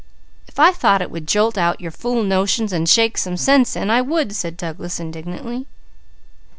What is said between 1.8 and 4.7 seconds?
fool notions and shake some sense in, I would," said